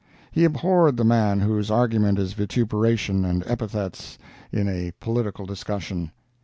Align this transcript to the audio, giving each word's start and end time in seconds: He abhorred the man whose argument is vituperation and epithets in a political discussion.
He 0.31 0.45
abhorred 0.45 0.97
the 0.97 1.03
man 1.03 1.41
whose 1.41 1.69
argument 1.69 2.17
is 2.17 2.33
vituperation 2.33 3.23
and 3.23 3.43
epithets 3.45 4.17
in 4.51 4.67
a 4.67 4.93
political 4.99 5.45
discussion. 5.45 6.09